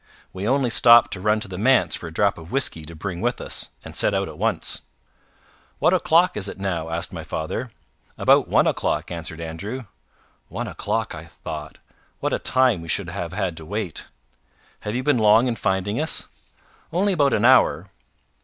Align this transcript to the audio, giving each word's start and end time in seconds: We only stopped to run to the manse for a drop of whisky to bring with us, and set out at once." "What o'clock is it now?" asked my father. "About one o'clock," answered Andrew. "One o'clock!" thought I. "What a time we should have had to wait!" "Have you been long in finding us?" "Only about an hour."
We 0.33 0.47
only 0.47 0.71
stopped 0.71 1.13
to 1.13 1.21
run 1.21 1.39
to 1.41 1.47
the 1.47 1.59
manse 1.59 1.95
for 1.95 2.07
a 2.07 2.11
drop 2.11 2.39
of 2.39 2.51
whisky 2.51 2.83
to 2.85 2.95
bring 2.95 3.21
with 3.21 3.39
us, 3.39 3.69
and 3.85 3.95
set 3.95 4.15
out 4.15 4.27
at 4.29 4.37
once." 4.39 4.81
"What 5.77 5.93
o'clock 5.93 6.35
is 6.35 6.47
it 6.49 6.57
now?" 6.57 6.89
asked 6.89 7.13
my 7.13 7.21
father. 7.21 7.69
"About 8.17 8.47
one 8.47 8.65
o'clock," 8.65 9.11
answered 9.11 9.39
Andrew. 9.39 9.85
"One 10.47 10.67
o'clock!" 10.67 11.11
thought 11.43 11.77
I. 11.77 11.93
"What 12.19 12.33
a 12.33 12.39
time 12.39 12.81
we 12.81 12.87
should 12.87 13.09
have 13.09 13.33
had 13.33 13.55
to 13.57 13.63
wait!" 13.67 14.07
"Have 14.79 14.95
you 14.95 15.03
been 15.03 15.19
long 15.19 15.45
in 15.45 15.55
finding 15.55 16.01
us?" 16.01 16.27
"Only 16.91 17.13
about 17.13 17.33
an 17.33 17.45
hour." 17.45 17.91